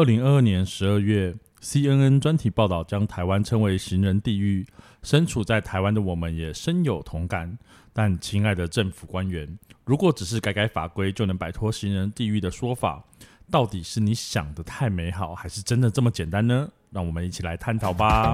[0.00, 4.66] 二零二二年十二月，CNN 专题报道将台湾称为“行人地狱”，
[5.04, 7.58] 身处在台湾的我们也深有同感。
[7.92, 13.04] 但，亲爱的政府官员，如果只是改改法规就能摆脱行人地狱的说法，
[13.50, 16.70] 到底是你想的太美好，还是真的这么简单呢？
[16.90, 18.32] 让我们一起来探讨吧。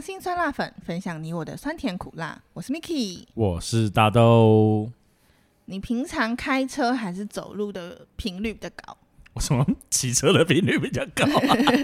[0.00, 2.40] 伤心酸辣粉，分享你我的酸甜苦辣。
[2.54, 4.90] 我是 Miki，我是大豆。
[5.66, 8.96] 你平常开车还是走路的频率比较高？
[9.34, 11.26] 我什么骑车的频率比较高？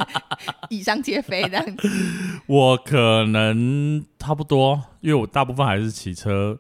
[0.71, 1.91] 以上皆非这样子。
[2.49, 6.59] 我可能差不多，因为我大部分还是骑车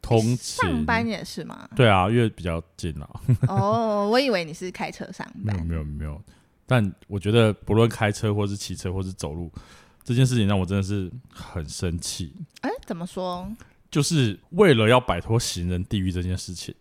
[0.00, 0.36] 通勤。
[0.36, 1.68] 上班也是吗？
[1.74, 3.10] 对啊，因为比较近啊。
[3.48, 5.56] 哦，我以为你是开车上班。
[5.56, 6.22] 没有没有没有，
[6.66, 9.50] 但我觉得不论开车或是骑车或是走路。
[10.04, 12.34] 这件事情让我真的是很生气。
[12.60, 13.50] 哎，怎么说？
[13.90, 16.74] 就是为了要摆脱行人地狱这件事情，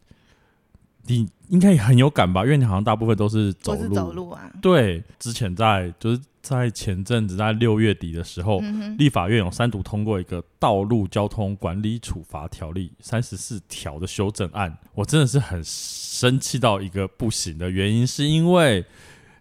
[1.05, 2.43] 你应该也很有感吧？
[2.43, 4.51] 因为你好像大部分都是走路，走路啊。
[4.61, 18.83] 对，之前在就是在前阵子在六月底的时候，嗯、立法院有三读通过一个《道路交通管理处罚条例》三十四条的修正案，我真的是很生气到一个不行的原因，是因为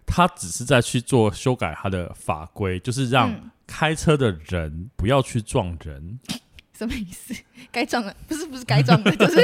[0.05, 3.49] 他只是在去做修改他的法规，就是让、嗯。
[3.67, 6.19] 开车的人不要去撞人，
[6.77, 7.33] 什么意思？
[7.71, 9.37] 该撞的不是不是该撞的， 就是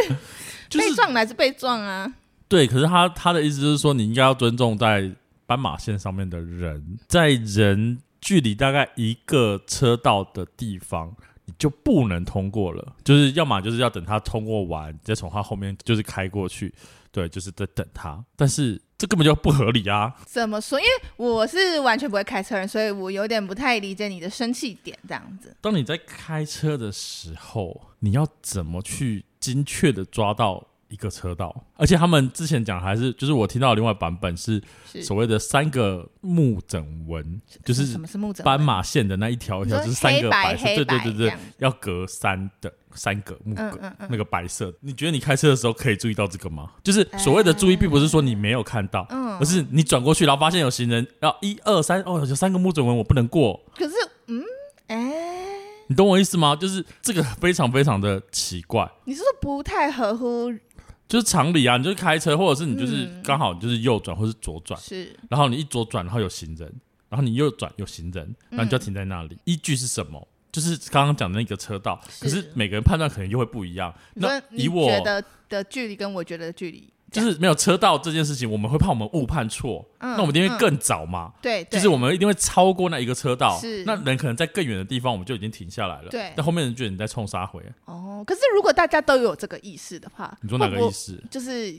[0.77, 2.13] 被撞还是被撞啊？
[2.47, 5.11] 对，可是他他的意思就是说，你应该要尊重在
[5.45, 12.95] 斑马线上面的人，在人距离大概一个车道的地方，你就不能通过了。
[13.03, 16.73] 就是要么就是要等他通过完，再从他后面就是开过去。
[17.11, 20.13] 对，就是在等他，但是这根本就不合理啊！
[20.25, 20.77] 怎么说？
[20.77, 24.99] 因为我是完全不会开车人，所以我有点不太理解你的生气点。
[25.07, 30.67] 这样子，当你在开车的时候，你要怎么去精确的抓到？
[30.89, 34.61] 一个车道，而且他们之前讲还是就是我听到的另外版本是
[35.03, 38.45] 所谓的三个木枕纹，就是什么是目诊纹？
[38.45, 43.79] 斑马线的那一条一条就是三个白色，对对对对，要隔三的三个木格，
[44.09, 44.73] 那个白色。
[44.81, 46.71] 你觉得你开车的时候可以注意到这个吗？
[46.83, 49.07] 就是所谓的注意，并不是说你没有看到，
[49.39, 53.63] 而是你转过去然后发现有行人，然后一二三，哦，有三个木枕纹，我不能过。
[53.75, 53.93] 可是，
[54.25, 54.43] 嗯，
[54.87, 55.13] 哎，
[55.87, 56.55] 你懂我意思吗？
[56.55, 58.89] 就是这个非常非常的奇怪。
[59.05, 60.51] 你是说不太合乎？
[61.09, 66.71] 就是常理啊，你就是开车，或者是你就是刚好就是右转或是左转，是，然后你一左转，然后有行人，
[67.09, 69.35] 然后你右转有行人，然后你就要停在那里。
[69.43, 70.25] 依据是什么？
[70.51, 73.93] 就是刚刚讲的那个车道，可是每个人判断可能又会不一样。
[74.13, 76.87] 那以我觉得的距离跟我觉得的距离。
[77.11, 81.33] 就是没有车道这件事情，我们会怕我们误判错，嗯、那我们一定会更早嘛。
[81.35, 86.09] 嗯、对，就是我们一定会超过那一个车道，是那人可能在更远的地方，我们就已经停下来了。
[86.09, 87.63] 对，那后面人觉得你在冲杀回。
[87.85, 91.21] 哦，可是如果大家都有这个意识的话，你说哪个意识？
[91.31, 91.75] 就是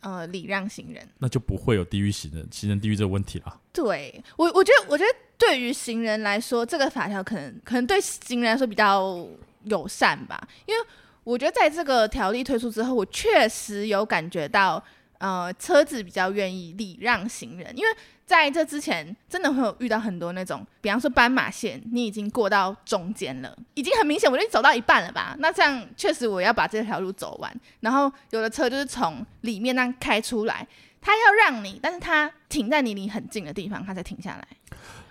[0.00, 3.60] 呃礼让行人，那就不会有地狱行人、行人地狱这个问题了。
[3.72, 9.26] 对我，我觉得，我觉得对于行人来说，这个法条可能可能对行人来说比较
[9.64, 10.80] 友善吧，因为。
[11.24, 14.82] 我觉得在这个条例推出之后，我确实有感觉到，
[15.18, 17.90] 呃，车子比较愿意礼让行人，因为
[18.24, 25.36] 在这之前，真的会有遇到很多那种，比方说斑马线，你已经过到中间了，已经很明显，我就走到一半了吧？
[25.40, 30.66] 那这样确实我要把这条路走完，然后有的车就是从里面那样开出来，
[31.00, 34.48] 他要让你，但是他停在你离很近的地方，他才停下来。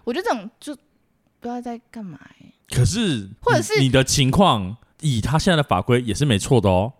[0.03, 0.81] 我觉得这种就不
[1.43, 2.53] 知道在干嘛欸。
[2.75, 4.77] 可是，或者是你的情况。
[5.01, 6.93] 以他现在的法规也是没错的哦，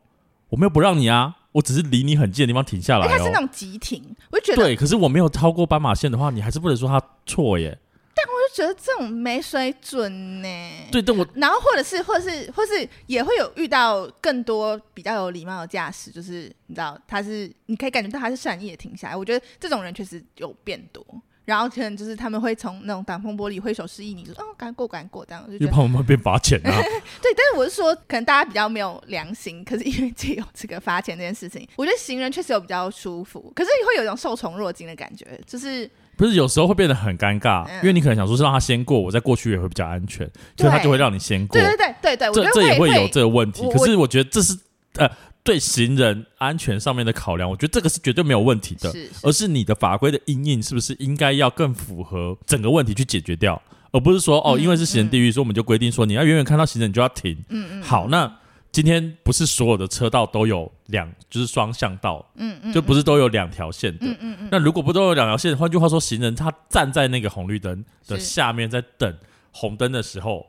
[0.50, 3.10] 我没有不让你啊，我只是离你很近的地方停下来哦。
[3.10, 7.78] 他是那种急停，我就觉得对，可是我没有超过斑马线的话，你还是不能说他错耶。
[8.16, 10.48] 但我就觉得这种没水准呢。
[10.92, 19.16] 对，但我然后或者是，或者是，或是也会有遇到更多比较有礼貌的驾驶，就是你知道他是，你可以感觉到他是善意的停下来。
[19.16, 21.06] 我觉得这种人确实有变多。
[21.50, 26.70] 然后可能就是他们会从那种挡风玻璃挥手示意你，就说哦，赶过赶过这样，就怕我们会被罚钱啊。
[27.20, 41.60] 对，但是我是说，可能大家比较没有良心，可是因为只有这个罚钱这件事情，我觉得行人确实有比较舒服，可是会有一种受宠若惊的感觉，就是不是有时候会变得很尴尬，嗯、因为你可能想说是让他先过，我再过去也会比较安全，所以他就会让你先过。
[41.60, 43.68] 对对对对对，这这也会有这个问题。
[43.72, 44.56] 可是我觉得这是
[44.98, 45.10] 呃。
[45.44, 53.60] 对行人安全上面的考量，我觉得这个是绝对没有问题的，是是，而是你的法规的因应是不是应该要更符合整个问题去解决掉，
[53.92, 57.36] 而不是说哦，因为是行人地狱，所以我们就规定说你要远远看到行人你就要停。
[57.50, 57.82] 嗯嗯。
[57.82, 58.32] 好，那
[58.72, 64.50] 今天不是所有的车道都有两，就是双向道，嗯嗯，就不是都有两条线的，嗯嗯嗯。
[64.52, 69.18] 那如果不都有两条线，换句话说，行人他站在那个红绿灯的下面，在等
[69.52, 70.46] 红灯的时候，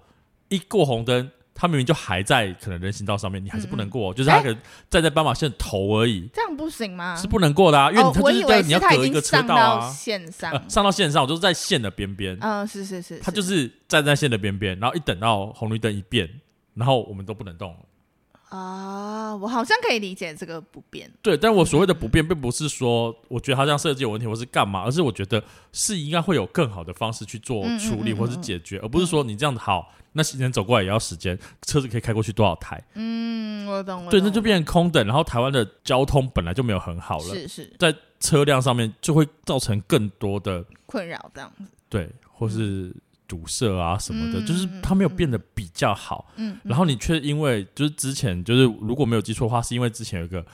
[0.49, 4.57] 一过红灯，他明明就还在可能人行道上面，你还是不能过，就是他可能
[4.89, 7.15] 站在斑马线头而已，这样不行吗？
[7.15, 10.71] 是不能过的啊，因为他就是在你要隔一个车道啊，线上。
[10.71, 16.27] 上到线上，我就是在线的边边，嗯，是是是，他就是站在线的边边，然后一等到红绿灯一变，
[16.73, 17.77] 然后我们都不能动。
[18.51, 21.09] 啊，我好像可以理解这个不变。
[21.23, 25.43] 对，但我所谓的不变，并不是说我觉得它这样设计有问题，或是干嘛，而是我觉得
[25.73, 32.83] 是应该会有更好的方式去做处理或是解决，而不是说你这样子好，那行人走过来也要时间，车子可以开过去多少台？
[32.95, 34.09] 嗯，我懂。
[34.11, 41.65] 对，那就变成空等，然后台湾的交通本来就没有很好了，是是，在车辆上面就会造成更多的困扰，这样子。
[41.89, 42.93] 对，或是。
[43.31, 46.33] 堵塞啊什么的，嗯、就是它没有变得比较好。
[46.35, 50.45] 嗯，然后你却因为就是之前就是如果没有记错的话，是因为之前有一个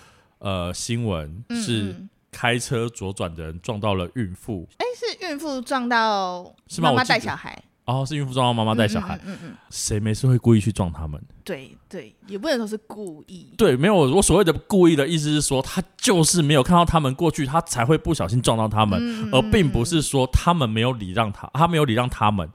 [0.41, 1.97] 呃新闻是
[2.31, 4.69] 开车左转的人撞到了孕妇。
[4.77, 7.63] 哎、欸，是孕妇撞到是妈妈带小孩？
[7.87, 9.19] 哦，是孕妇撞到妈妈带小孩。
[9.25, 11.19] 嗯嗯，谁没事会故意去撞他们？
[11.45, 13.55] 对对，也不能说是故意。
[13.57, 22.51] 对，没有我所谓的故意的意思是说，他就是没有看到他们过去，他才会不小心撞到他们，嗯、而并不是说他们没有礼让他，他没有礼让他们。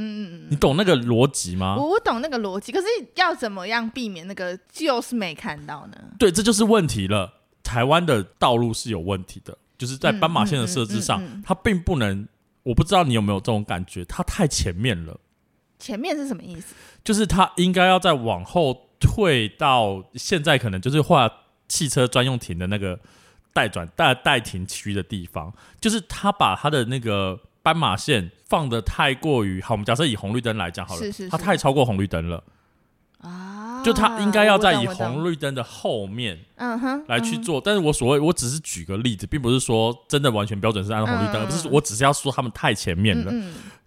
[0.00, 1.74] 嗯，你懂那个逻辑吗？
[1.76, 2.86] 我我懂那个逻辑，可是
[3.16, 5.98] 要怎么样避免那个就是没看到呢？
[6.16, 7.34] 对，这就是问题了。
[7.64, 12.26] 台湾的道路是有问题的，就是在斑马线的设置上，嗯嗯嗯嗯、它并不能。
[12.62, 15.18] 我不知道你有没有这种感觉，它太前面了。
[15.80, 16.74] 前面是什么意思？
[17.02, 21.28] 就是它应该要再往后退到现在，可能就是画
[21.66, 22.98] 汽车专用停的那个
[23.52, 27.38] 待转待待停区的地方，就是它把它的那个。
[27.68, 32.42] 斑马线放得太过于好，我们假设以红绿灯来讲好了，是是是，它太超过红绿灯了
[33.20, 33.82] 啊！
[33.84, 37.60] 就它应该要在以红绿灯的后面，嗯哼，来去做。
[37.62, 43.30] 但是我所谓，我只是举个例子，并不是说真的完全标准是按红绿灯，而不是我只是要说他们太前面了。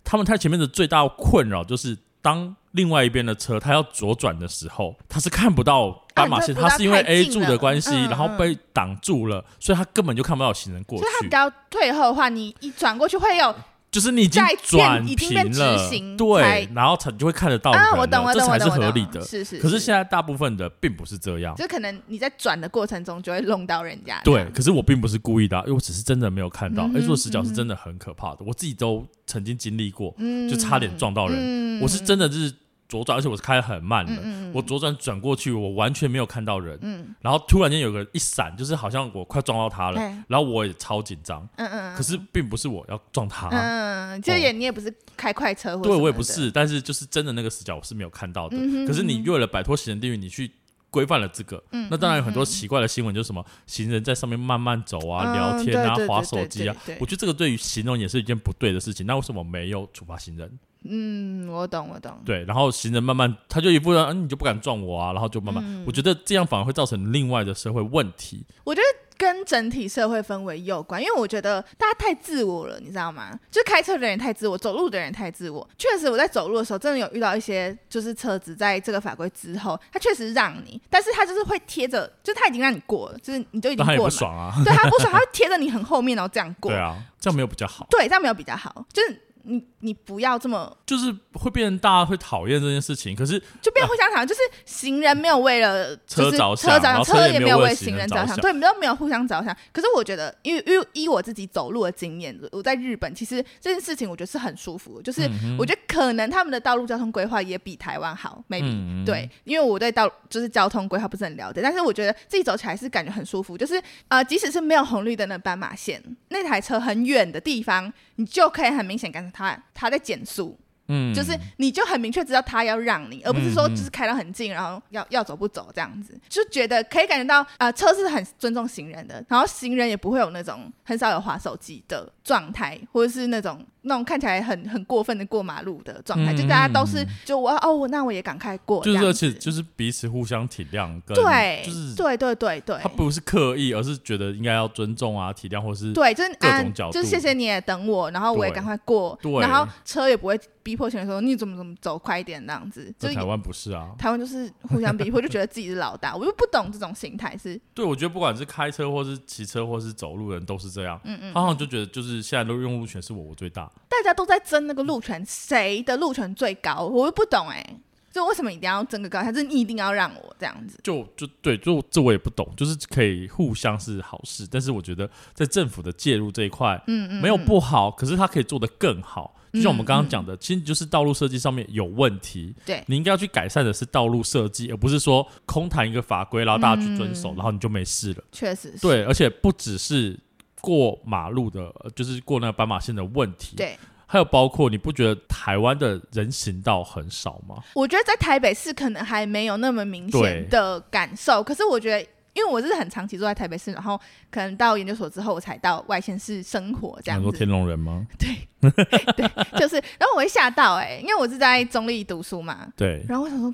[0.03, 11.03] 他们太前面的最大困扰就是，当另外一边的车他要左转的时候，他是看不到斑马线，他是因为 A 柱的关系，然后被挡住了，所以他根本就看不到行人过去。
[11.03, 13.55] 所以他比较退后的话，你一转过去会有。
[13.91, 19.21] 就是你已经转平了，对，然后才就会看得到，啊，我懂，我懂，这才是合理的。
[19.21, 19.59] 是是。
[19.59, 24.21] 可是现在大部分的并不是这样，就可能你在转的过程中就会弄到人家。
[24.23, 26.85] 对，可是我并不是故意的，因为我只是真的没有看到。
[26.95, 30.15] 哎，这个死角是真的很可怕的，我自己都曾经经历过，
[30.49, 31.81] 就差点撞到人。
[31.81, 32.53] 我是真的就是。
[32.91, 34.11] 左转，而且我是开得很慢的。
[34.11, 36.77] 嗯嗯、我左转转过去，我完全没有看到人。
[36.81, 39.97] 嗯、然后突然间有个一闪，就是好像我快撞到他了。
[39.97, 41.47] 嘿然后我也超紧张。
[41.55, 43.47] 嗯嗯、可是并不是我要撞他。
[43.47, 45.77] 嗯，就也你也不是开快车。
[45.77, 48.57] 对，我也不是，但是就是真的那个死角我是没有看到的。
[48.85, 50.51] 可是你为了摆脱行人地狱，你去
[50.89, 51.63] 规范了这个。
[51.71, 56.75] 嗯、那当然有很多奇怪的新闻，就是什么行人在上面慢慢走啊、嗯、聊天啊、划手机啊。
[56.99, 59.05] 我觉得这个对于行人也是一件不对的事情。
[59.05, 60.59] 那为什么没有处罚行人？
[60.83, 62.11] 嗯，我懂，我懂。
[62.25, 68.43] 对，然后行人慢慢，他就一副人，嗯，你就不敢撞我啊，然后就慢慢，嗯、我觉得这样反而会造成另外的社会问题。
[68.63, 73.39] 我觉得跟整体社会氛围有关，因为我觉得大家太自我了，你知道吗？
[73.51, 75.69] 就开车的人太自我，走路的人太自我。
[75.77, 83.97] 确实，我在走路的时候，真的有遇到一些，就是车子在这个法规之后，他确实让你，但是他就是会贴着，就他已经让你过了，就是你就已经过了。
[83.99, 86.71] 他不爽啊，对他不爽，他会贴着你很后面，然后这样过。
[86.71, 87.85] 对啊，这样没有比较好。
[87.91, 89.27] 对，这样没有比较好，就是。
[89.43, 99.55] 你你不要这么，就是会变成大家会讨厌这件事情，可是就变互相讨厌，就是行人没有为了车着想，车着想，车也没有为行人着想，对，都没有互相着想。
[99.71, 120.59] 可是我觉得，因为因为依我自己走路的经验，我在日本其实这件事情我觉得是很舒服，就是我觉得可能他们的道路交通规划也比台湾好，maybe 对，因为我对道就是交通规划不是很了解，但是我觉得自己走起来是感觉很舒服，就是呃，即使是没有红绿灯的斑马线，那台车很远的地方，你就可以很明显感觉他他在减速。
[120.91, 150.39] 嗯，就是你就很明确知道他要让你，而不是说就是开到很近，然后要要走不走这样子，就觉得可以感觉到啊、呃，车是很尊重行人的，然后行人也不会有那种很少有滑手机的状态，或者是那种那种看起来很很过分的过马路的状态，嗯、就大家都是就我哦，那我也赶快过，就是而且就是彼此互相体谅，对，就是对对对对，他不是刻意，而是觉得应该要尊重啊，体谅或是对，就是各种角度，啊、就谢谢你也等我，然后我也赶快过，对，然后车也不会。
[150.63, 152.93] 逼迫前的时候，你怎么怎么走快一点那样子？
[152.99, 156.15] 就台湾不是啊，台湾就是互相逼迫， 就觉得自己是老大。
[156.15, 157.59] 我就不懂这种心态是。
[157.73, 160.99] 对，我觉得不管是开车或是骑车或是走路人都是这样。
[161.03, 163.71] 嗯嗯，他好像就觉得就是现在都用路权是我我最大。
[163.89, 166.81] 大家都在争那个路权，谁的路权最高？
[166.85, 167.79] 我又不懂哎、欸。
[168.11, 169.31] 就为什么一定要争个高下？
[169.31, 170.77] 就是你一定要让我这样子？
[170.83, 179.33] 就就对，就这我也不懂，就是可以互相是好事，但是我觉得在政府的介入这一块，嗯嗯，没有不好，可是他可以做得更好。
[179.53, 188.23] 就像我们刚刚讲的，其实就是道路设计上面有问题，对，你应该要去改善的是道路设计，而不是说空谈一个法规，然后大家去遵守，然后你就没事了。
[188.31, 190.17] 确实是，对，而且不只是
[190.61, 193.77] 过马路的，就是过那个斑马线的问题，对。
[194.07, 197.63] 还有包括，你不觉得台湾的人行道很少吗？
[197.73, 201.41] 我觉得在台北市可能还没有那么明显的感受。
[201.41, 207.25] 可是我觉得，因为我是很长期住在台北市，然后可能到研究所之后，我才到外县市生活这样子。
[207.25, 208.05] 很多天龙人吗？
[208.17, 208.71] 对，
[209.17, 209.75] 对，就是。
[209.75, 212.67] 然后我会吓到哎、欸，因为我是在中立读书嘛。
[212.75, 213.03] 对。
[213.07, 213.53] 然后我想说，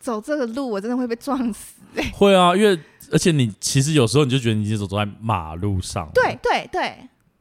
[0.00, 2.10] 走这个路我真的会被撞死哎、欸。
[2.12, 2.78] 会啊，因为
[3.12, 6.08] 而且你其实有时候你就觉得你已经走走在马路上。
[6.14, 6.96] 对对对。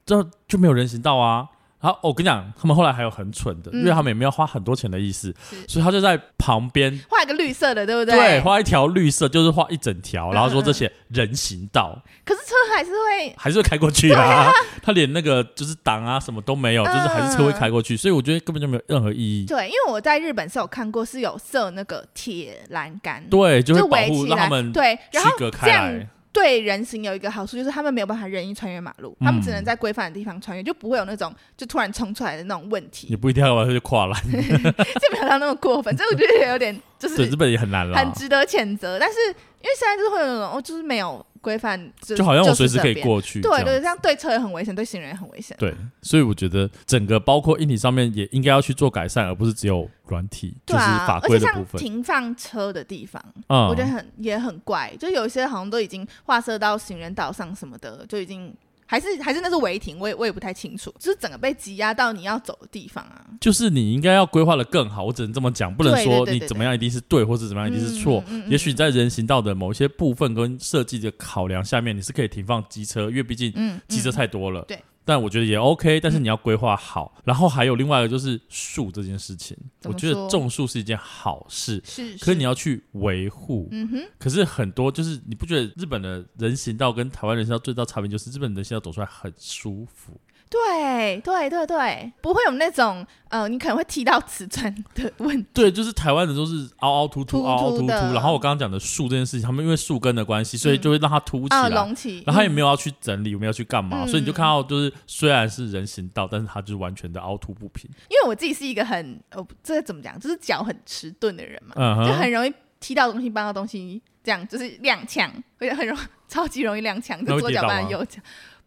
[0.06, 1.48] 这就没有人行道啊。
[1.84, 5.36] 好，我跟你讲，他们后来还有很蠢的，嗯、因为他们也没有花很多钱的意思，
[5.68, 8.16] 所以他就在旁边 画一个绿色的，对不对？
[8.16, 11.94] 对，画一条绿色，就是画一整条，然后说这些人行道。
[11.94, 19.46] 嗯、可是车还是会还是会开过去啊，啊 他连那个就是挡啊什么都没有，嗯、就是还是车会开过去，所以我觉得根本就没有任何意义。
[19.46, 26.08] 对，因为我在日本是有看过，是有设那个铁栏杆，对，就会保护让他们对区隔开来。
[26.34, 33.08] 对人行有一个好处，就是他们没有办法任意穿越马路，嗯、他们只能在规范的地方穿越，就不会有那种就突然冲出来的那种问题。
[33.08, 35.96] 也不一定要把它就跨栏， 就没有到那么过分。
[35.96, 38.98] 这我觉得有点就是对日本也很难了，很值得谴责。
[38.98, 41.26] 但是因为现在就是会有那种哦，就是没有。
[41.44, 45.54] 规范就，就好像我随时可以过去，对对，这样对车也很危险，对行人也很危险。
[45.60, 51.82] 对，所以我觉得整个包括硬体上面也应该要去做改善，而不是只有软体，啊、就是法规的部分。
[51.82, 58.56] 停放车的地方，嗯，我觉得很也很怪，就有一些好像都已经划设到行人道上什么的，就已经。
[58.86, 63.26] 还是还是那是违停，我也我也不太清楚，就是整个被挤压到你要走的地方啊。
[63.40, 68.24] 就是你应该要规划的更好，我只能这么讲，不能说你怎么样一定是对，或者怎么样一定是错。
[68.48, 73.52] 也许你在人行道的某一些部分跟设计的考量下面，你是可以停放机车，因为毕竟
[73.88, 74.64] 机车太多了。
[74.68, 74.80] 对。
[75.06, 77.14] 但我觉得也 OK，但是你要规划好。
[77.18, 83.68] 嗯、然后还有另外一个就是树这件事情，我觉得种树是一件好事，是，可是你要去维护。
[83.72, 84.02] 嗯哼。
[84.18, 90.20] 可是很多就是你不觉得日本的人行道跟台湾人行道最大差别就是日本人行道走出来很舒服。
[90.54, 95.50] 对对对对，不会有那种呃，你可能会踢到瓷砖的问题。
[95.52, 97.88] 对，就是台湾的都是凹凹凸凸、凹凹凸凸。
[97.88, 102.24] 然后我刚刚讲的树这件事情，他们因为树根的关系，所以就会让它凸起来，隆、嗯、起。
[102.28, 107.90] 然后他也没有要去整理，没有去干嘛，嗯、所以你就看到就是虽然是人行道，但是它就是完全的凹凸不平。
[108.10, 118.22] 因为我自己是一个很呃，这个怎么讲，就是脚很迟钝的人嘛，嗯、就很容易踢到东西、搬到东西，这样就是踉跄，而且很容易 超级容易踉跄，就左脚绊右脚。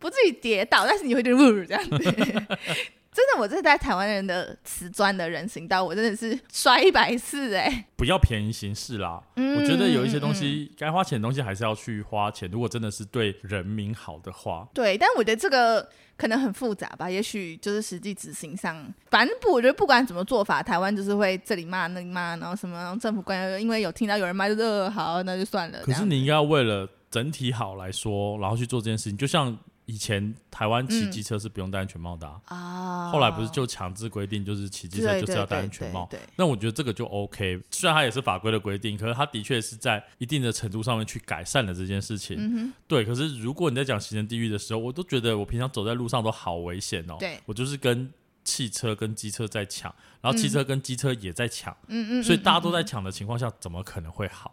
[0.06, 1.98] 不至于跌倒，但是你会觉得呜这样子。
[3.16, 7.84] 真的，我这是在台湾人的瓷砖的人行道，我真的是摔一百次哎、欸！
[7.96, 12.46] 不要便宜行事啦，嗯、我觉得有一些东西该、嗯、花钱的东西还是要去花钱。
[12.50, 14.98] 如果真的是对人民好的话，对。
[14.98, 25.78] 但我觉得这个可能很复杂吧，也许就是实际执行上，反正不，我觉得不管怎么做法，台湾就是会这里骂那里骂，然后什么然后政府官员因为有听到有人骂，就说好，那就算了。
[25.84, 29.56] 可是你应该要为了整体好来说，然后去做这件事情，就像。
[29.86, 36.08] 以前台湾骑机车是不用戴安全帽的啊，嗯、后来不是就强制规定，就是骑机车就是要戴安全帽。
[36.34, 42.36] 那我觉得这个就 OK，虽然它也是法规的规定，可是它的确是在一定的程度上面去改善了这件事情。
[42.38, 47.16] 嗯、对，可是如果你在讲行人地狱的时候，我都觉得我平常走在路上都好危险哦。
[47.20, 48.12] 对，我就是跟
[48.42, 51.72] 汽车跟机车在抢，然后汽车跟机车也在抢。
[51.86, 54.52] 嗯嗯，所以大家都在抢的情况下，怎么可能会好？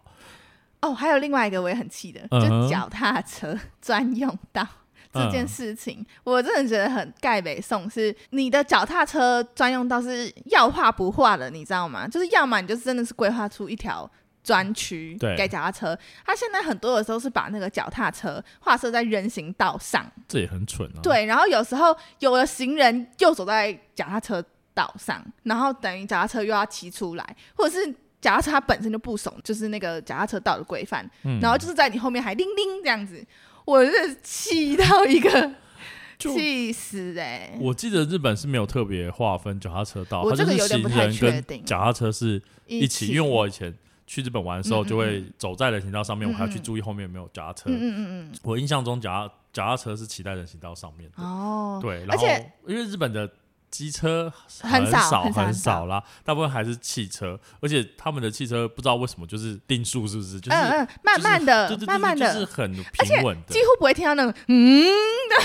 [0.82, 4.68] 哦，还有另外一个我也很气的，就脚踏车 专用道。
[5.14, 12.08] 这件事情，嗯、我真的觉得很盖北宋，是你的脚踏车专用道是要画不画的，你知道吗？
[12.08, 14.10] 就是要么你就真的是规划出一条
[14.44, 21.00] 专区给脚踏车，他现在很多的时候是把那个脚踏车画设在人行道上，这也很蠢啊。
[21.04, 24.44] 对，然后有时候有了行人又走在脚踏车
[24.74, 27.88] 道上，然后等于脚踏车又要骑出来，或者是
[28.20, 33.24] 脚踏车它本身就不怂，就是那个脚踏车道的规范，嗯、然后就是在你后面还叮叮这样子。
[33.66, 35.52] 我是气到一个
[36.18, 37.58] 气死哎、欸！
[37.60, 43.08] 我记得日本是没有特别划分脚踏车道，它就是行人跟脚踏车是一起。
[43.08, 43.74] 因为我以前
[44.08, 47.70] 去日本玩的时候，就会走在人行道上面，嗯嗯，我还要去注意后面有没有脚踏车。
[47.70, 51.80] 嗯嗯嗯，我印象中脚踏脚踏车是骑在人行道上面的哦。
[51.82, 52.26] 对，然后
[52.68, 53.30] 因为日本的
[53.74, 60.40] 机车很少很很少很少啦，大部分还是汽车，而且他们的汽车不知道为什么就是定速，是不是？
[60.40, 64.86] 就是嗯嗯，慢慢的，就是、慢慢的，就是很平稳的，几乎不会听到那种嗯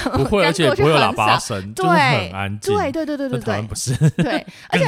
[0.05, 2.77] 的不会，而且不会有喇叭声，对，就是很安静。
[2.77, 4.85] 对对对对对对，不是，对， 而且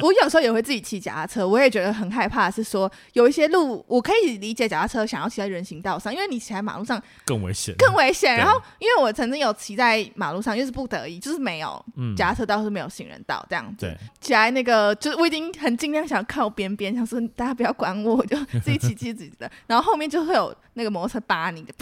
[0.00, 8.36] 我有时候也会自己骑脚踏车，我也觉得很害怕，是说有一些路我可以理解脚踏车想要骑在人行道上，因为你骑在马路上更危险，更危险。
[8.36, 11.84] 然后因为我曾经有骑在马路上，因为是不得已，就是没有
[12.16, 13.86] 脚踏车道是没有行人道这样子。
[13.86, 19.50] 对，骑在那个就是我已经很尽量想靠边边，想说大家不要管我，我就自己骑骑自己的。
[19.66, 21.72] 然后后面就会有那个摩托车扒你的，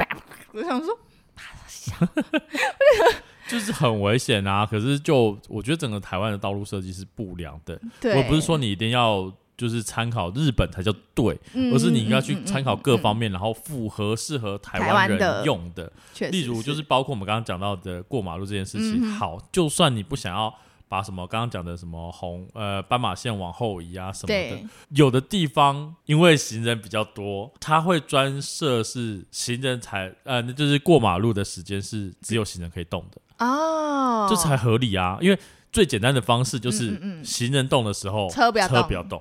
[0.52, 0.98] 我想说，
[3.48, 4.64] 就是很危险啊！
[4.64, 7.78] 可是就我觉得整个台湾的道路设计是不良的。
[8.00, 15.92] 对，我不是说你一定要就是参考日本才叫对，嗯、而是你应该去参考各方面，嗯嗯嗯、然后符合适合台湾人用的。
[16.18, 19.04] 的例如就是包括我们刚刚讲到的过马路这件事情。
[19.10, 20.54] 好，就算你不想要。
[20.86, 35.18] 把什么刚刚讲的什么红呃斑马线往后移啊什么的，有的地方因为行人比较多，他会专设是行人才呃，那就是过马路的时间是只有行人可以动的哦，这才合理啊。
[35.20, 35.38] 因为
[35.72, 39.20] 最简单的方式就是行人动的时候，车不要动，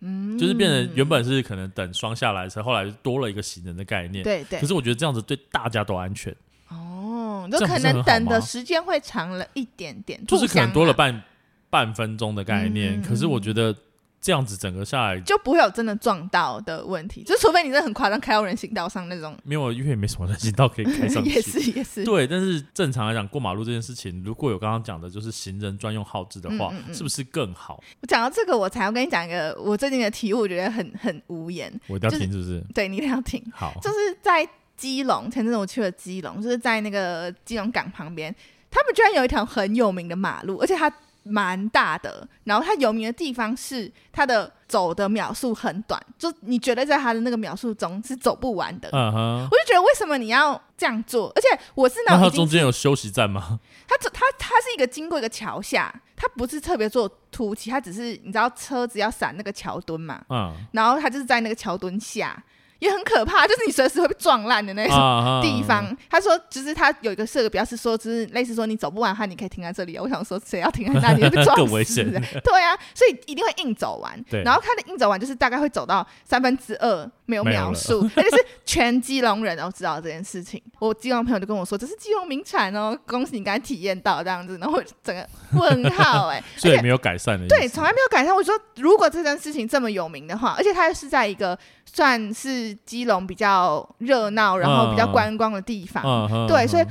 [0.00, 4.60] 嗯，就是变成原本是可能等双下来才，后来多了一个行人的概念，对对。
[4.60, 6.34] 可是我觉得这样子对大家都安全。
[6.68, 11.22] 哦就可能等的时间会长了一点点，就是可能多了半
[11.68, 13.02] 半分钟的概念。
[13.02, 13.74] 可是我觉得
[14.20, 19.36] 这样子整个下来就不会有真的撞到的问题，就除非你真的很夸张开到人行道上那种。
[19.42, 21.30] 没有，因为没什么人行道可以开上去。
[21.34, 22.04] 也是也是。
[22.04, 27.82] 对，但是正常来讲，过马路这件事情，如果有刚刚讲的就是行人专用号志的话，是不是更好？
[28.00, 31.72] 我讲到这个，我才要跟你讲一个我最近的体悟，我觉得很很无言。
[31.86, 32.62] 我一定要听，是不是？
[32.74, 33.42] 对，你一定要听。
[33.54, 34.48] 好，就是在。
[34.76, 38.34] 基隆，前阵子我去了基隆，就是在那个基隆港旁边，
[38.70, 40.90] 他们居然有一条很有名的马路，而且它
[41.22, 42.26] 蛮大的。
[42.44, 48.88] 然后它有名的地方是它的走的秒数很短，就你觉得在它的那个秒数中是走不完的。
[48.92, 51.32] 嗯哼，我就觉得为什么你要这样做？
[51.36, 53.60] 而且我是那它中间有休息站吗？
[53.86, 60.22] 它它它是一个经过一个桥下，它不是特别做凸起，它只是你知道车子要闪那个桥墩嘛。
[60.28, 62.42] 嗯，然后它就是在那个桥墩下。
[62.80, 64.96] 也很可怕，就是你随时会被撞烂的那种
[65.40, 65.84] 地方。
[65.84, 69.96] 啊啊啊、他说，就是他有一个设个表示说，就是类似说你走不完的话，你可以停在这里。
[69.98, 71.62] 我想说，谁要停在那里会被撞死？
[71.62, 72.10] 更危险。
[72.10, 74.12] 对啊，所以一定会硬走完。
[74.44, 80.60] 然后他的硬走完就是大概会走到三分之二没有描述，而 且是全基隆人都知道这件事情。
[80.80, 84.58] 我基隆朋友就跟我说，这是基隆名产哦，恭喜你刚才体验到这样子。
[84.58, 87.46] 然后整个问号 哎、欸，所以没有改善的。
[87.46, 88.34] 对，从来没有改善。
[88.34, 92.76] 我说，如果这件事情这么有名的话，而且它是在一个算是。
[92.84, 96.84] 基隆比较热闹，然后比较观光的地方，嗯、对，嗯、所以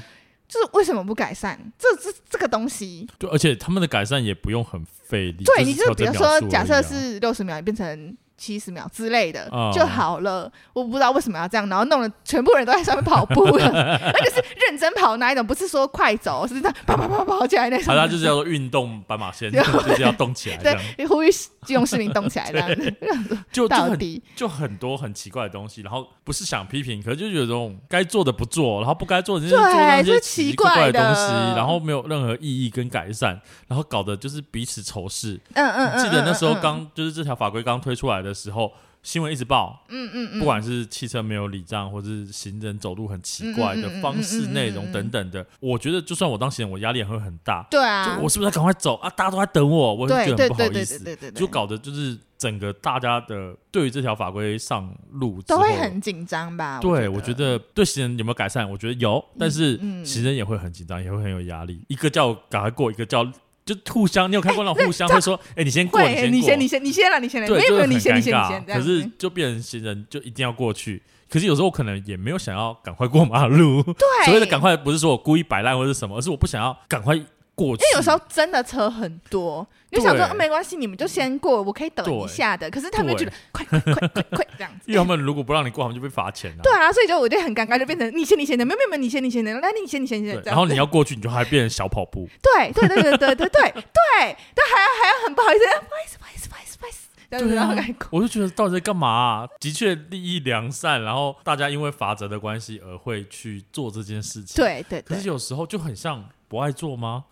[0.47, 1.57] 就是为什么不改善？
[1.77, 5.43] 这这这个东西，对，而且他们的改善也不用很费力。
[5.43, 8.15] 对，你就比如说，假设是六十秒变成。
[8.39, 13.59] 七十秒之类的就好了，哦、我不知道为什么要这样，然后弄得全部人都在上面跑步，而
[14.23, 17.93] 且是认真跑那一种，不是说快走，是这样跑跑跑跑起来那种。
[17.93, 19.61] 好，他就是要做运动斑马线， 就
[19.95, 20.57] 是要动起来。
[20.57, 21.29] 对，呼吁
[21.65, 23.37] 基隆市民动起来这样 子。
[23.51, 35.33] 就到底就很多很奇怪的东西，然后不是想批评，可是就有这种该做的不做，然后不该做的就是做那些奇怪的东西，然后没有任何意义跟改善，然后搞得就是彼此仇视。
[35.55, 35.99] 嗯嗯嗯。
[36.01, 38.28] 记得那时候刚就是这条法规刚推出来的。
[38.29, 47.65] 的时候，新闻一直报，嗯嗯嗯，不管是汽车没有礼让，或者是行人走路很奇怪的方式、内容等等的，我觉得就算我当行人，我压力也会很大。
[47.71, 49.09] 对啊，我是不是要赶快走啊？
[49.09, 56.79] 大家都在等我，我会觉得很不好意思，就搞得就是整个大家的对于这条法规上路都会很紧张吧？
[56.81, 58.69] 对，我觉得对行人有没有改善？
[58.69, 61.81] 我觉得有，但是行人也会很紧张，也会很有压力。
[61.87, 63.25] 一个叫赶快过，一个叫。
[63.73, 73.83] 就互相，你有看过那种互相会说，哎，你先过，你先过，你先，你先，你先来，你先来，对，没有，你先，你先，你先，可是就变成行人就一定要过去，可是有时候我可能也没有想要赶快过马路。
[73.83, 77.15] 对，所谓的赶快不是说我故意摆烂或者什么，而是我不想要赶快
[77.65, 82.69] 因为有时候真的车很多，你就想说、没关系，你们就先过，我可以等一下的。
[82.69, 92.27] 可是他们就觉得快快快快快这样子，因为他们如果不让你过，他们就被罚钱了、对啊，所以就我就很尴尬，就变成你先你先的，没有没有你先你先的，来你先你先你先然后你要过去，你就还变成小跑步。
[92.41, 93.49] 对对对对对对。
[93.49, 97.95] 对对，但还要还要很不好意思，不好意思不好意思不好意思不好意思。
[98.11, 99.47] 我就觉得到底在干嘛、啊？
[99.59, 104.55] 的确利益良善，然后大家因为法则的关系而会去做这件事情。
[104.55, 107.23] 对,对，可是有时候就很像不爱做吗？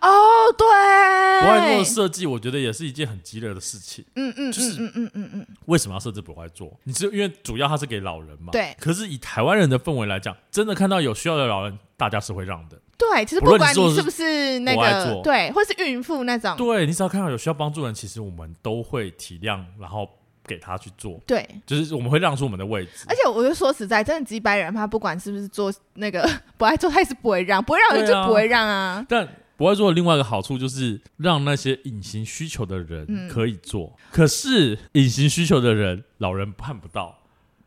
[0.00, 0.08] 哦，
[0.56, 4.04] 对，不爱做的设计，我觉得也是一件很激烈的事情。
[4.16, 6.72] 嗯嗯，就是嗯嗯嗯嗯，为什么要设置不爱做？
[6.84, 8.50] 你是因为主要它是给老人嘛？
[8.52, 8.74] 对。
[8.80, 12.80] 可是以台湾人的氛围来讲，真的看到有需要的老人，大家是会让的。
[12.98, 20.08] 对，其实不管你是不是那个对，或是孕妇那种，对，你只要看到有需要帮助的人，其实我们都会体谅，然后
[20.50, 21.20] 给他去做。
[21.24, 23.06] 对，就是我们会让出我们的位置。
[23.06, 28.74] 而且我就说实在，真的几百人，他不管是不是做那个 不爱做，他也是不会让，不会让人就不会让啊。
[28.74, 37.16] 啊但不爱做的另外一个好处就是让那些隐形需求的人可以做，嗯、可是隐形需求的人，老人看不到。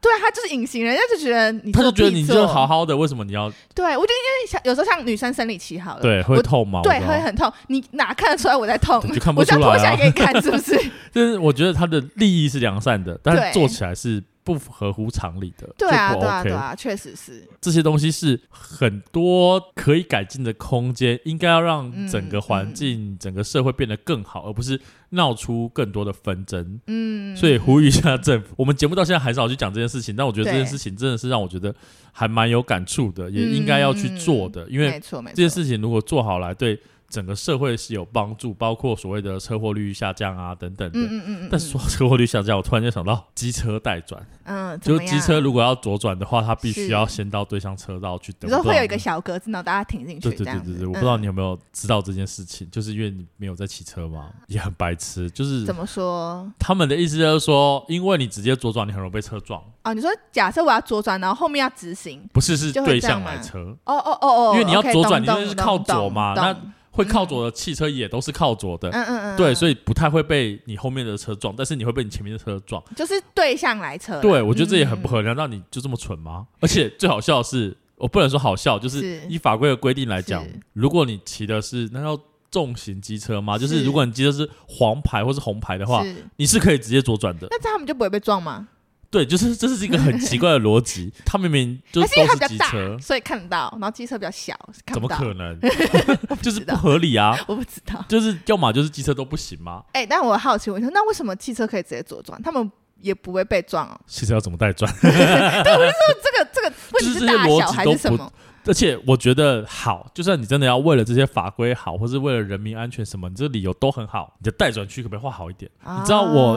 [0.03, 3.49] 对，他就是隐形人，人家就觉得你，他就觉得你就好好的，为什么你要？
[3.73, 6.81] 对，我觉得因为像有时候像女生生理期好了，对，会痛吗？
[6.83, 9.01] 对，会很痛，你哪看得出来我在痛？
[9.13, 9.69] 就看不出来啊。
[9.69, 10.77] 我脱下来给你看，是不是？
[11.13, 14.21] 就是我觉得他的利益是良善的，但是做起来是。
[14.43, 17.47] 不合乎常理的，对啊，对啊，对啊，确实是。
[17.61, 24.79] 这些东西是很多可以改进的空间，应该要让整个环境、嗯、整个社会变得更好，而不是
[25.09, 26.79] 闹出更多的纷争。
[26.87, 31.73] 嗯，所以呼吁一下政府，我们节目到现在很少去讲这件事情，但我觉得这件事情真的是让我觉得
[32.11, 36.79] 还蛮有感触的，也应该要去做的，因为没错，没错，这件事情如果做好来，对。
[37.13, 40.97] 整个社会是有帮助，包括所谓的车祸率下降啊等等的。
[40.97, 44.19] 嗯嗯嗯，但是说车祸率下降，我突然间想到 机车待转。
[44.45, 48.49] 嗯，就机车如果要左转的话，它必须要先到对向车道去等。
[48.49, 50.27] 你说会有一个小格子，然后大家停进去。
[50.27, 55.29] 对对对对对，我不知道你有没有知道这件事情，就是因为你没有在骑车嘛，也很白痴。
[55.29, 56.51] 就是怎么说？
[56.57, 59.63] 他们的意思就是说，因为你直接左转，你很容易被车撞。
[59.83, 63.59] 哦，你说假设我要左转，然后后面要直行，不是是对向来车。
[63.83, 66.55] 哦哦哦哦，因为你要左转，你就是靠左嘛，那。
[66.93, 74.21] 会靠左的汽车也都是靠左的，嗯嗯嗯，对，所以不太会被你后面的车撞，但是你会被你前面的车撞，就是对向来车。
[74.21, 76.45] 对，我觉得这也很不合理，难道你就这么蠢吗？
[76.61, 82.17] 而且最好笑的是，我不能说好笑，就是依法规的规定来讲，如果你骑的是那叫
[82.51, 83.57] 重型机车吗？
[83.57, 87.47] 就是如果你骑的是黄牌或是红牌的话，你是可以直接左转的。
[87.49, 88.67] 那这样他们就不会被撞吗？
[89.13, 91.13] 对，就是这是一个很奇怪的逻辑。
[91.23, 94.57] 他明明就是都是机车，所以看得到，然后机车比较小，
[94.91, 95.55] 怎么可能？
[96.41, 97.37] 就是不合理啊！
[97.47, 99.83] 我不知道，就是要么就是机车都不行吗？
[99.93, 102.71] 哎，但我好奇，我说那为什么汽车可以直接左转，他们
[103.01, 104.01] 也不会被撞哦？
[104.07, 104.91] 汽车要怎么带转？
[104.99, 108.33] 对，我就说这个这个问题是大小还是什么？
[108.65, 114.33] 而且我觉得好，就算你真的要为了这些法规好，或是为了人民安全什么，你这理由都很好。
[114.39, 115.69] 你的待转区可不可以画好一点？
[115.83, 116.55] 啊、你知道我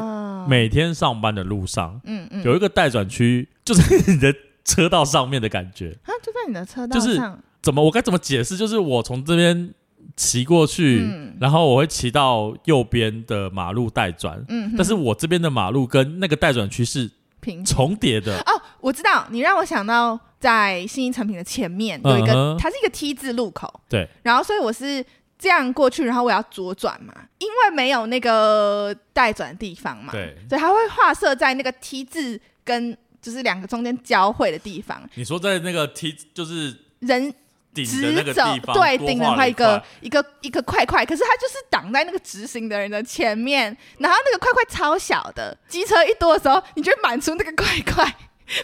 [0.49, 7.07] 每天上班的路上，嗯嗯，有一个待转区，就是你的车道上面的感觉啊，就在你的车道上。
[7.07, 7.21] 就是
[7.63, 8.57] 怎么我该怎么解释？
[8.57, 9.75] 就是我从这边
[10.17, 18.63] 骑过去，嗯、然后我会骑到右边的马路待转，嗯，但是我这边的马路跟那个待转区是平重叠的哦。
[18.81, 20.19] 我知道，你让我想到。
[20.39, 23.81] 在新一成品的前面有一个，嗯、它是一个 T 字路口。
[23.89, 25.05] 对，然后所以我是
[25.47, 30.13] 这样过去，然后我要左转嘛，因为没有那个待转的地方嘛。
[30.13, 35.09] 对，所以它会画设在那个 T 字跟就是两个中间交汇的地方。
[35.15, 37.33] 你说在那个 T 就是人
[37.73, 38.43] 直走，
[38.75, 48.17] 对，顶了块一个一个一个块块，可是它就是挡在那个直行的人的前面，然后那个块块超小的，机车一多的时候，你就满出那个块块。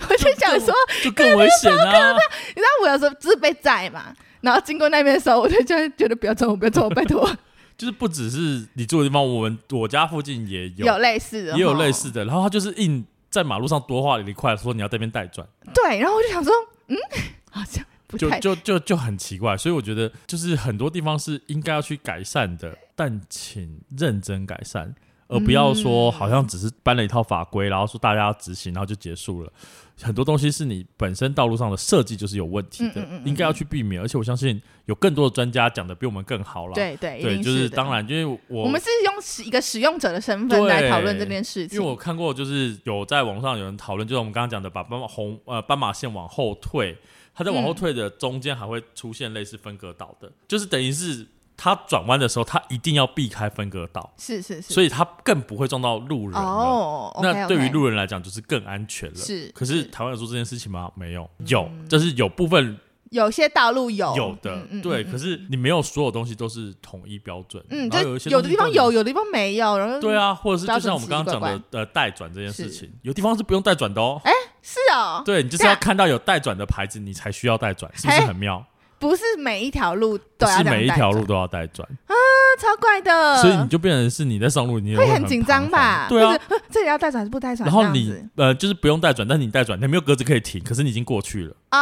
[0.09, 2.17] 我就想说，就更危险啊！
[2.55, 7.27] 你知道我有时候就是被载嘛，然后经过那边的时候，我就就觉得不要撞我，不要撞我，拜托。
[7.79, 12.25] 就是不只是你住的地方，我们我家附近也有 有类似的，也有类似的。
[12.27, 15.47] 然后他就是硬在马路上多画了一块，说你要在那边带转。
[15.75, 16.53] 对，然后我就想说，
[16.89, 16.97] 嗯，
[17.51, 19.57] 好像不太就就就就很奇怪。
[19.57, 24.95] 所以我觉得，就是很多地方是应该要去改善的，但请认真改善。
[25.33, 29.53] 而不要说好像只是搬了一套法规，然后说大家要执行，然后就结束了。
[30.01, 34.01] 很多东西是你本身道路上的设计就是有问题的，应该要去避免。
[34.03, 36.75] 而且我相信有更多的专家讲的比我们更好了。
[36.75, 41.79] 对对对，就是当然，因为我我们是用一个使用者的身份来讨论这件事情。
[41.79, 46.97] 因为我看过，就是有在网上有人讨论，就是我们刚刚讲的把斑马红呃斑马线往后退，
[47.35, 51.27] 它在往后退的中间还会出现类似分隔岛的，就是等于是。
[51.63, 56.41] 他转弯的时候，他一定要避开分隔道，是是是，所以他更不会撞到路人了。
[56.41, 59.15] 哦，那对于路人来讲，就是更安全了。
[59.15, 60.91] 是，可是台湾有做这件事情吗？
[60.97, 62.77] 没有，有，就是有部分
[63.11, 64.13] 有些道路有。
[64.17, 65.05] 有的，对。
[65.05, 74.21] 可是你没有所有东西都是统一标准，嗯，就有的地方有，有的地方没有，然后对啊，或者是就像我们刚刚讲的呃待转这件事情，有地方是不用待转的哦。
[74.25, 78.67] 哎，是哦，对，你就是要看到有待转的牌子，你才需要待转，是不是很妙？
[79.03, 82.15] 不是每一条路都要，是每一条路都要带转啊，
[82.57, 83.37] 超怪的。
[83.43, 86.07] 所以你就变成是你在上路，你会很紧张吧？
[86.09, 86.39] 对啊，
[86.71, 87.67] 这里要带转还是不带转？
[87.67, 91.81] 然后你呃，就是不用带转，但是你带转，你没有格子可以停，可是你已经过去了啊。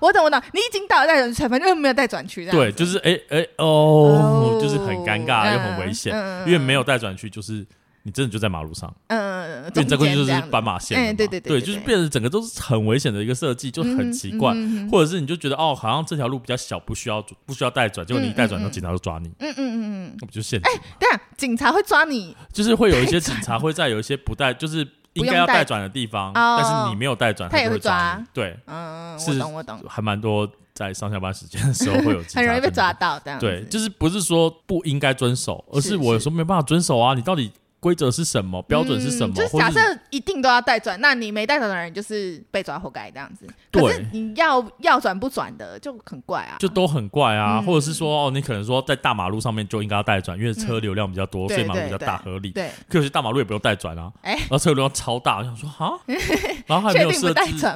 [0.00, 2.50] 我懂我懂，你已经到了带转区，反正又没有带转区。
[2.50, 7.66] 对，就是哎哎哦，就是很尴尬又很危险，因为没有带转区就是。
[8.06, 14.54] 你真的就在马路上，嗯，变这个就是斑马线，嗯，对对对，对，就是变成整个都是很危险的一个设计，就很奇怪，
[14.92, 20.70] 或者是你就觉得哦，好像这条路比较小，不需要不需要带转，结果你一带转，然后警察就抓你，嗯嗯嗯嗯，那不就陷阱？
[20.70, 37.50] 哎，对啊，警察会抓你，就是会有一些警察会在有一些不带，就是应该要带转的地方，但是你没有带转，他也会抓，对，嗯，我懂我懂，还蛮多在上下班时间的时候会有， 很容易被抓到这样，对，就是不是说不应该遵守，而是我有时候没办法遵守啊，你到底。
[37.84, 38.62] 规则是什么？
[38.62, 39.34] 标准是什么？
[39.34, 43.46] 嗯、就是假设一定都要带转，那你没带转的人就是被抓活该这样子。
[43.70, 47.60] 可是你要要转不转的就很怪啊，就都很怪啊。
[47.60, 52.52] 或者是说哦，你可能说在大马路上面就应该要带转，因为车流量比较多，所以马路比较大，合理。
[52.52, 54.10] 对，可是大马路也不用带转啊。
[54.22, 55.92] 哎，然后车流量超大，我想说哈，
[56.66, 57.34] 然后还没有设置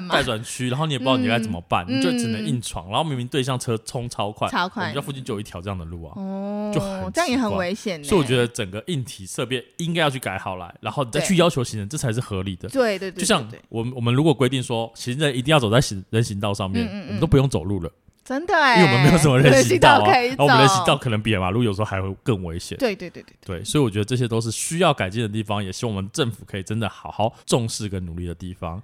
[0.08, 2.88] 带转区，然后你也不知道你该怎么办，你就只能硬闯。
[2.88, 6.14] 然后明明对向车冲超快，超快，我们家附近就有一条这样的路啊。
[6.16, 8.02] 哦，就很这样也很危险。
[8.02, 10.72] 所以我觉得整个硬体设备应该要去改好来。
[10.80, 12.68] 然后你再去要求行人，这才是合理的。
[12.68, 17.90] 对对对，就像我们我们如果规定说行人一定要走在行人行道上面，我们都不用走路了。
[18.24, 22.76] 真的哎，因为我们没有什么人行道啊，然后我们人行道可能比马路有时候还会更危险。
[22.78, 28.82] 对对对对对，所以我觉得这些都是需要改进的地方，也希望我们政府可以真的好好重视跟努力的地方。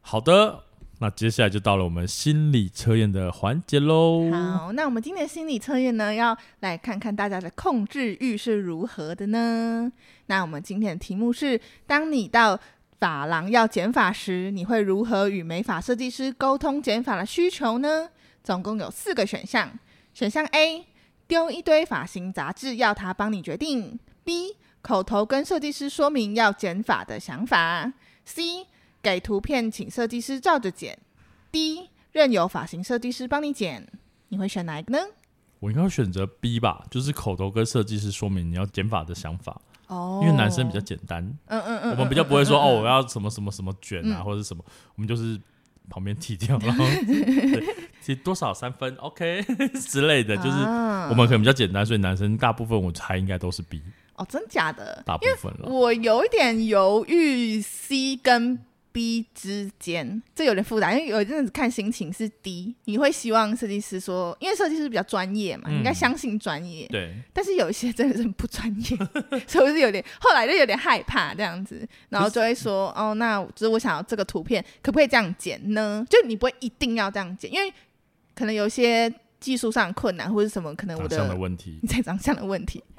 [0.00, 0.65] 好的。
[0.98, 4.30] 那接下来就到了我们心理测验的环节喽。
[4.30, 9.92] 好，那我们今天心理测验呢，要来看看大家的控制欲是如何的呢？
[10.26, 12.58] 那我们今天的题目是：当你到
[12.98, 18.08] 发廊要剪发时，你会如何与美发设计师沟通剪发的需求呢？
[18.42, 19.78] 总共有四个选项。
[20.14, 20.86] 选项 A：
[21.28, 27.92] 丢一堆发型杂志要他帮你决定；B：口头跟设计师说明要剪发的想法
[28.26, 28.64] ；C：
[29.06, 30.98] 给图片，请设计师照着剪。
[31.52, 33.86] D，任由发型设计师帮你剪，
[34.30, 34.98] 你会选哪一个呢？
[35.60, 39.60] 我应该会选择 B 吧，就是口头跟设计师说明你要剪发的想法。
[39.86, 41.22] 哦，因为男生比较简单。
[41.46, 44.64] 嗯嗯嗯，我们比较不会说哦，我要什么什么什么卷啊，或者什么，
[44.96, 45.40] 我们就是
[45.88, 46.84] 旁边剃掉，然后
[48.02, 49.40] 其实多少三分，OK
[49.88, 53.80] 之类的，就是我们可能比较简单，所以男生大部分我猜应该都是 B。
[54.16, 55.00] 哦，真假的？
[55.06, 55.68] 大部分了。
[55.70, 58.58] 我有一点犹豫 C 跟。
[58.96, 66.86] B 之间，这有点复杂，因为有一阵子看心情是 D，你会希望设计师说，因为设计师比较专业嘛，你应该相信专业。
[66.88, 67.14] 对。
[67.30, 68.96] 但是有一些真的是不专业，
[69.46, 76.02] 所以我是有点，后来就有点害怕这样子，然后就会说，哦，那就是我想要这个图片，可不可以这样剪呢？
[76.08, 77.70] 就你不会一定要这样剪，因为
[78.34, 82.82] 可能有些技术上困难或者什么，可能我的的问题，在长相的问题。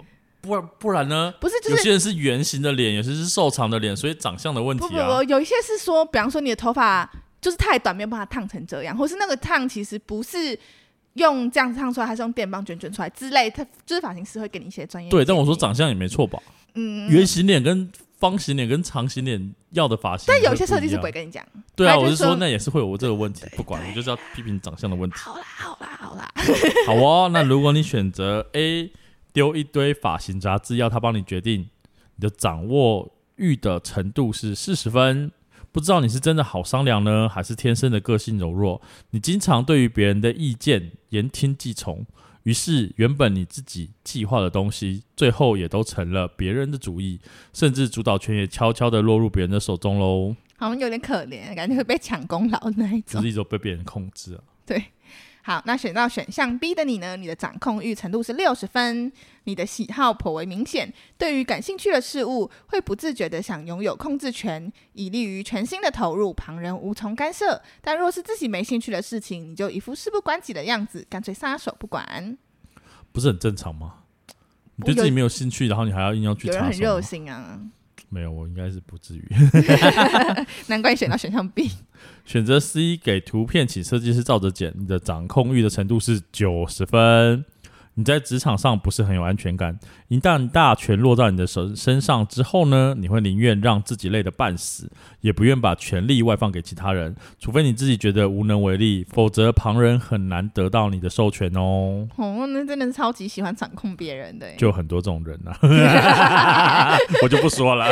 [0.47, 1.33] 不不然呢？
[1.39, 4.87] 不是，就是有些人是圆形的脸，有些是瘦长的脸，所以长相的问题啊。
[4.87, 7.07] 不不不，有一些是说，比方说你的头发
[7.41, 10.57] 就是太短，没有办法烫成这样，或是那个烫其实不是
[11.13, 13.49] 用这样子烫出来，还是用电棒卷卷出来之类。
[13.49, 15.09] 他就是发型师会给你一些专业。
[15.11, 16.39] 对，但我说长相也没错吧？
[16.75, 21.45] 嗯，圆形脸跟方形脸跟长形脸要的发型，但有一些设计师不会跟你讲。
[21.75, 23.45] 对啊，我是说那也是会有我这个问题。
[23.55, 25.15] 不管，我就是要批评长相的问题。
[25.17, 26.31] 好啦，好啦，好啦。
[26.85, 28.91] 好哦，那如果你选择 A。
[29.37, 31.69] 丢一堆发型杂志要他帮你决定，
[32.15, 35.31] 你的掌握欲的程度是四十分。
[35.71, 38.81] 不知道你是真的好商量呢，还是天生的个性柔弱？
[39.11, 42.03] 你经常对于别人的意见言听计从，
[42.41, 47.19] 于是原本你自己计划的东西，最后也都成了别人的主意，
[47.53, 50.35] 甚至主导权也悄悄的落入别人的手中喽。
[50.57, 54.41] 好像有点可怜，感觉会被抢功劳那一种，只是一种被别人控制啊。
[54.65, 54.83] 对。
[55.47, 57.15] 好，那选到选项 B 的你呢？
[57.15, 59.09] 你的掌控欲程度是六十分，
[59.45, 67.61] 你的喜好颇为明显，对于感兴趣的事物会不自觉的想拥有控制权，以利于全心的投入，旁人无从干涉。
[67.79, 72.37] 但若是自己没兴趣的事情，你就一副事不关己的样子，干脆撒手不管，
[73.13, 73.99] 不是很正常吗？
[74.75, 77.57] 你对自己没有兴趣，然后你还要硬要去插手，很热心啊。
[78.09, 79.27] 没有，我应该是不至于。
[80.67, 81.71] 难怪你选到选项 B。
[82.25, 87.45] 选择 C，给图片请设计师照着剪，你的掌控欲的程度是九十分。
[87.97, 89.75] 你在职场上不是很有安全感，
[90.07, 94.87] 一旦大权落到你的手身上之后呢，你会宁愿让自己累得半死，
[95.21, 102.07] 也不愿把权力外放给其他人，除非你自己觉得无能为力，否则旁人很难得到你的授权哦。
[102.17, 107.91] 哦，那真的是超级喜欢掌控别人的，就很多这种人啊， 我就不说了。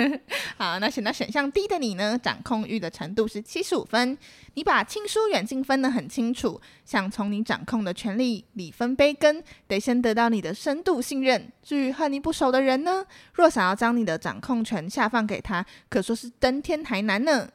[0.56, 2.18] 好，那选到选项 D 的你呢？
[2.18, 4.16] 掌控欲的程度是七十五分，
[4.54, 9.41] 你把亲疏远近分得很清楚，想从你掌控的权力里分杯羹。
[9.66, 11.50] 得先得到你的深度信任。
[11.62, 17.48] 至于和你不熟的人呢，若想要将你的掌控权下放给他，可说是登天还难呢。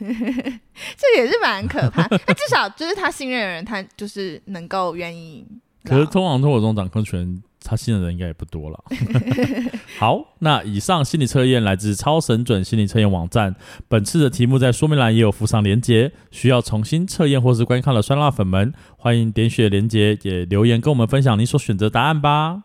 [0.00, 2.06] 这也是蛮可怕。
[2.08, 5.46] 那 至少就是他信任的人，他就是能够愿意。
[5.84, 8.84] 可是通常通过这种掌控权，他信的人应该也不多了。
[9.96, 13.54] 好，那以上心理测验来自超神准心理测验网站。
[13.86, 22.64] 本次的题目在说明栏也有附上连接，需要重新测验或是观看的酸辣粉们，欢迎点选连接，也留言跟我们分享你所选择答案吧。